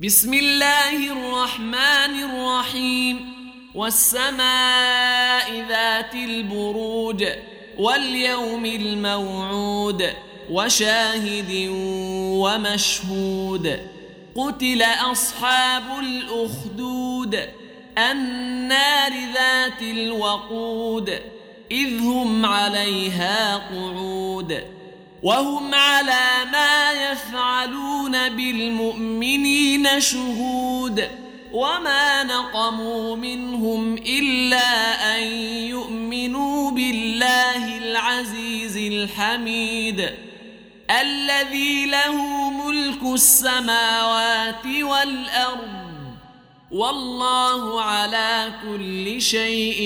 [0.00, 3.32] بسم الله الرحمن الرحيم.
[3.74, 7.24] والسماء ذات البروج
[7.78, 10.10] واليوم الموعود
[10.50, 11.68] وشاهد
[12.42, 13.78] ومشهود.
[14.36, 17.40] قتل أصحاب الأخدود.
[17.98, 21.20] النار ذات الوقود.
[21.70, 24.75] إذ هم عليها قعود.
[25.22, 31.08] وهم على ما يفعلون بالمؤمنين شهود
[31.52, 35.22] وما نقموا منهم إلا أن
[35.68, 40.10] يؤمنوا بالله العزيز الحميد
[40.90, 45.86] الذي له ملك السماوات والأرض
[46.70, 49.80] والله على كل شيء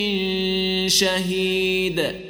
[0.89, 2.30] شهيد